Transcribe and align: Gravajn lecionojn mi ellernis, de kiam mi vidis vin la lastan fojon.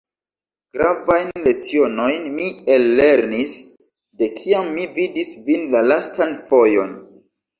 Gravajn 0.77 1.27
lecionojn 1.47 2.23
mi 2.37 2.47
ellernis, 2.77 3.53
de 4.21 4.31
kiam 4.39 4.73
mi 4.79 4.87
vidis 4.97 5.35
vin 5.51 5.69
la 5.75 5.83
lastan 5.93 6.33
fojon. 6.49 6.99